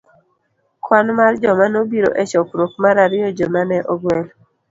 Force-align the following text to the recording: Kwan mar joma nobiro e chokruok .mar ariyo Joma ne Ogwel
Kwan 0.83 1.07
mar 1.17 1.31
joma 1.41 1.65
nobiro 1.73 2.09
e 2.21 2.23
chokruok 2.31 2.71
.mar 2.83 2.95
ariyo 3.05 3.27
Joma 3.37 3.61
ne 3.69 3.77
Ogwel 3.93 4.25